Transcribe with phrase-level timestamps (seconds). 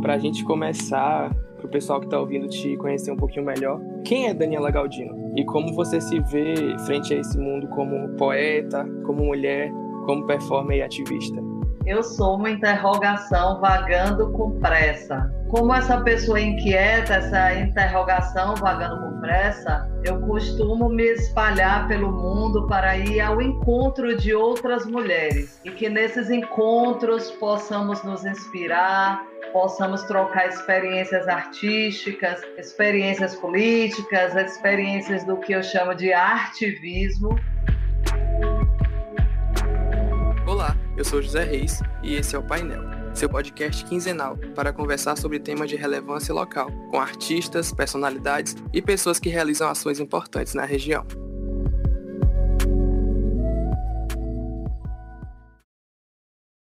[0.00, 3.80] Para a gente começar, para o pessoal que está ouvindo te conhecer um pouquinho melhor,
[4.04, 5.32] quem é Daniela Galdino?
[5.36, 6.54] E como você se vê
[6.86, 9.70] frente a esse mundo como poeta, como mulher,
[10.04, 11.40] como performer e ativista?
[11.86, 15.32] Eu sou uma interrogação vagando com pressa.
[15.48, 22.66] Como essa pessoa inquieta, essa interrogação vagando com pressa, eu costumo me espalhar pelo mundo
[22.66, 30.02] para ir ao encontro de outras mulheres e que nesses encontros possamos nos inspirar, possamos
[30.04, 37.36] trocar experiências artísticas, experiências políticas, experiências do que eu chamo de artivismo
[40.46, 42.82] Olá, eu sou José Reis e esse é o Painel,
[43.14, 49.18] seu podcast quinzenal para conversar sobre temas de relevância local, com artistas, personalidades e pessoas
[49.18, 51.04] que realizam ações importantes na região.